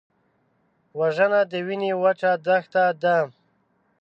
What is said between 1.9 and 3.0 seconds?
وچه دښته